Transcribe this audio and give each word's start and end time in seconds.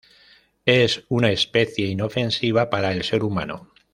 Es 0.65 1.05
una 1.09 1.29
especie 1.29 1.85
inofensiva 1.85 2.71
para 2.71 2.91
el 2.91 3.03
ser 3.03 3.23
humano. 3.23 3.69